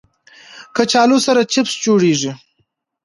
کچالو 0.75 1.17
سره 1.25 1.41
چپس 1.51 1.73
جوړېږي 1.83 2.31